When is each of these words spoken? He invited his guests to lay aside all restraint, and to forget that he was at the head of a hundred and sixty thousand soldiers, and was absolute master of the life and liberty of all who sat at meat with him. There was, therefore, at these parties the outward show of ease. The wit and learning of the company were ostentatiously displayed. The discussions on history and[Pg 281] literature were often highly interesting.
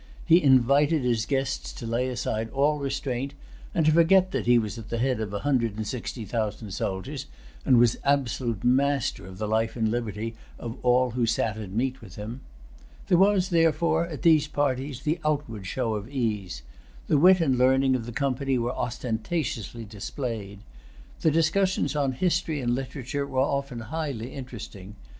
He 0.25 0.41
invited 0.41 1.03
his 1.03 1.27
guests 1.27 1.71
to 1.73 1.85
lay 1.85 2.09
aside 2.09 2.49
all 2.49 2.79
restraint, 2.79 3.35
and 3.71 3.85
to 3.85 3.91
forget 3.91 4.31
that 4.31 4.47
he 4.47 4.57
was 4.57 4.79
at 4.79 4.89
the 4.89 4.97
head 4.97 5.19
of 5.21 5.31
a 5.31 5.41
hundred 5.41 5.75
and 5.77 5.85
sixty 5.85 6.25
thousand 6.25 6.71
soldiers, 6.71 7.27
and 7.67 7.77
was 7.77 7.97
absolute 8.03 8.63
master 8.63 9.27
of 9.27 9.37
the 9.37 9.47
life 9.47 9.75
and 9.75 9.91
liberty 9.91 10.33
of 10.57 10.75
all 10.81 11.11
who 11.11 11.27
sat 11.27 11.55
at 11.55 11.69
meat 11.69 12.01
with 12.01 12.15
him. 12.15 12.41
There 13.09 13.17
was, 13.19 13.49
therefore, 13.49 14.07
at 14.07 14.23
these 14.23 14.47
parties 14.47 15.01
the 15.03 15.19
outward 15.23 15.67
show 15.67 15.93
of 15.93 16.09
ease. 16.09 16.63
The 17.05 17.19
wit 17.19 17.39
and 17.39 17.55
learning 17.55 17.95
of 17.95 18.07
the 18.07 18.11
company 18.11 18.57
were 18.57 18.75
ostentatiously 18.75 19.85
displayed. 19.85 20.61
The 21.21 21.29
discussions 21.29 21.95
on 21.95 22.13
history 22.13 22.57
and[Pg 22.59 22.73
281] 22.73 22.75
literature 22.75 23.27
were 23.27 23.41
often 23.41 23.79
highly 23.81 24.33
interesting. 24.33 24.95